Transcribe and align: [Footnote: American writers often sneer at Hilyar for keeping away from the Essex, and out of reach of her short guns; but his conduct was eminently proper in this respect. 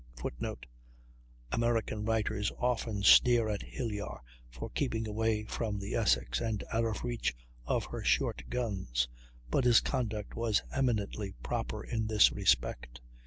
[Footnote: 0.15 0.65
American 1.51 2.05
writers 2.05 2.51
often 2.57 3.03
sneer 3.03 3.47
at 3.49 3.61
Hilyar 3.61 4.21
for 4.49 4.71
keeping 4.71 5.07
away 5.07 5.43
from 5.43 5.77
the 5.77 5.93
Essex, 5.93 6.41
and 6.41 6.63
out 6.73 6.85
of 6.85 7.03
reach 7.03 7.35
of 7.65 7.85
her 7.85 8.03
short 8.03 8.41
guns; 8.49 9.07
but 9.51 9.63
his 9.65 9.79
conduct 9.79 10.33
was 10.35 10.63
eminently 10.73 11.33
proper 11.43 11.83
in 11.83 12.07
this 12.07 12.31
respect. 12.31 12.99